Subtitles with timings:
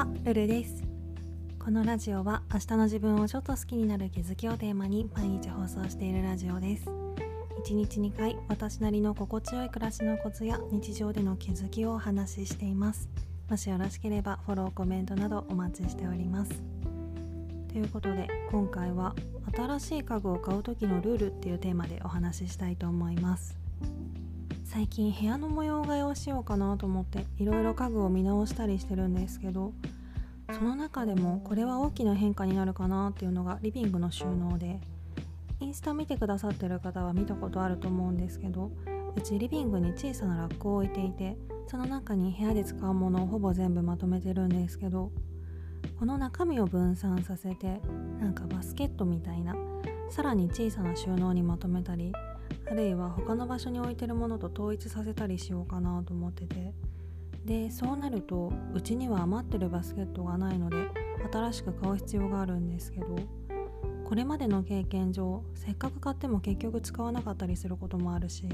[0.00, 0.82] はルルです。
[1.58, 6.86] このラジオは明日の自分をちょっと好きになる気づきをテーマに毎日放送しているラジオです。
[7.66, 13.10] 1日2回私なりの心地よい暮らしのコツや日常での気づきをお話ししています。
[13.50, 16.62] もしよろしければフォローコメントなどお待ちしております。
[17.68, 19.14] ということで今回は
[19.54, 23.54] 新しい家具を買う時のルールっていうテーマでお話ししたいと思います。
[24.72, 29.72] 最近部屋の模様替えをしようかなと思っていろいろ家具を見直したりしてるんですけど
[30.54, 34.80] その中でもこれは大きな変化になるかなっていうのがリビングの収納で
[35.58, 38.70] インスタ見てくださってる方は見たことあると思うんですけど
[39.16, 45.10] うちリビングに小さなラックを置いていてその中に部屋で使うものをほぼ全部まとめてるんですけど
[45.98, 47.80] この中身を分散させて
[48.20, 49.56] なんかバスケットみたいな
[50.10, 52.12] さらに小さな収納にまとめたり
[52.70, 56.72] あるいは他の場所に置いてるものと統一させたりしようかなと思ってて。
[57.44, 60.76] でそうなるとうちには余ってるバスケットがないので
[61.32, 63.16] 新しく買う必要があるんですけど
[64.04, 68.48] これまでの経験上せっかく買っても結局使わなかったりすることもあるし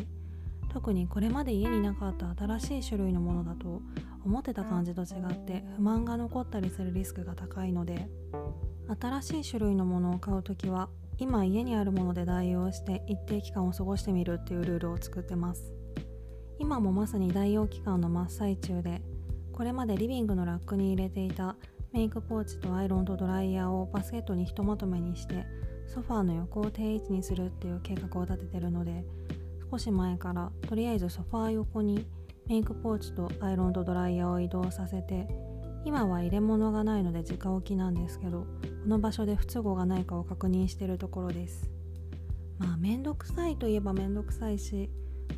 [0.72, 3.80] 特にこれまで家になかった新しい種類のものだと
[4.24, 8.08] 思ってた感じと違って不満が残ったりするリスクが高いので
[9.00, 15.72] 新しい種類のものを買う時は今家にあるもので代用して一定期間を過ごしてみるっていうルールを作ってます。
[16.58, 19.02] 今もまさに代用期間の真っ最中で
[19.52, 21.56] これまでリビングのラックに入れていた
[21.92, 25.46] メイクポーチとアイロンとドライヤーをバスケットにひとまとめにして
[25.86, 29.04] ソファーの横を定位置にするっていう計画を立ててるので
[29.70, 32.06] 少し前からとりあえずソファー横に
[32.48, 35.28] メイクポーチとアイロンとドライヤーを移動させて
[35.86, 38.46] 今は入れ物がないので直置きなんですけどこ
[38.88, 41.70] の場所で不都合がないかを確認してるところです。
[42.58, 44.90] まあめんどくさいといえばめんどくさいし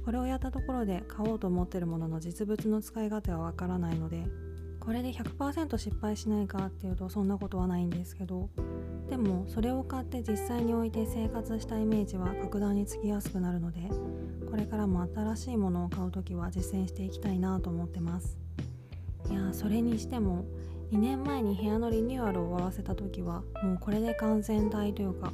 [0.06, 4.24] これをやったところで買おうと思ってるものの実物の使い勝手はわからないので
[4.80, 8.48] これで100%失敗しないかっていうとそんなことはないんですけど
[9.10, 13.80] でもそれを買って実際に置いて生活したイメージは格段につきやすくなるので
[14.48, 18.47] これからも新しいものを買う時は実践していきたいなと思ってます。
[19.30, 20.44] いやそれにしても
[20.92, 25.32] 2年前に部屋のリニューアルを終わらせた時はもうこれで完全体というか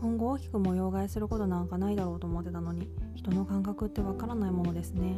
[0.00, 5.16] 今後大きく模様替えすることなんかないだろうと思ってたのに人の感覚ってわからないものですね。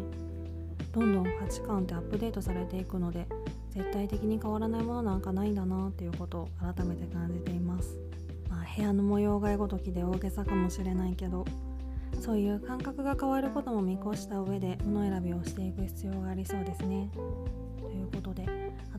[0.93, 3.27] どんどん価値観ってアップデートされていくので
[3.71, 7.98] 絶対的に変わらないものなんかないんだなっていうことを改めて感じています。
[8.48, 11.44] まあ部屋の模様替えごときで大げさかもしれないけど
[12.21, 17.10] そういう感覚が変わることも見越した上で物選びをしていく必要がありそうですね。
[18.06, 18.47] いうことで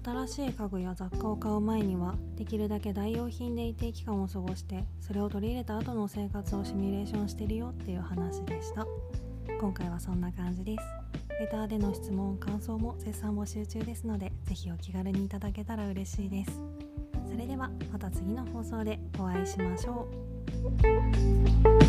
[0.03, 8.85] 新しい家具や雑貨を買う前にはできるだけ代用品で一定期間を過ごしてそれを取り入れた後の生活をシミュレーションしてるよっていう話でした。
[9.59, 10.83] 今回はそんな感じです。
[11.39, 16.51] レターでの質問感想も絶賛募集中ですので是非お気軽にいただけたら嬉しいです。
[17.29, 20.07] それではまた次の放送でお会いしましょ
[21.83, 21.86] う。